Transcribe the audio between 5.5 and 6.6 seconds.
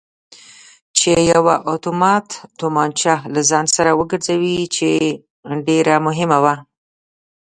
ډېره مهمه وه.